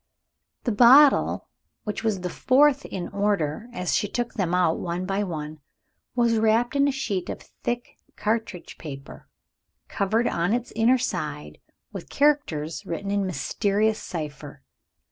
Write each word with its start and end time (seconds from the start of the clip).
The 0.63 0.71
bottle 0.71 1.47
which 1.83 2.03
was 2.03 2.21
the 2.21 2.29
fourth 2.31 2.85
in 2.85 3.09
order, 3.09 3.69
as 3.71 3.93
she 3.93 4.07
took 4.07 4.33
them 4.33 4.55
out 4.55 4.79
one 4.79 5.05
by 5.05 5.23
one, 5.23 5.59
was 6.15 6.37
wrapped 6.39 6.75
in 6.75 6.87
a 6.87 6.91
sheet 6.91 7.29
of 7.29 7.39
thick 7.39 7.99
cartridge 8.15 8.79
paper, 8.79 9.27
covered 9.89 10.27
on 10.27 10.53
its 10.53 10.73
inner 10.75 10.97
side 10.97 11.59
with 11.91 12.09
characters 12.09 12.83
written 12.83 13.11
in 13.11 13.27
mysterious 13.27 13.99
cipher. 14.01 14.63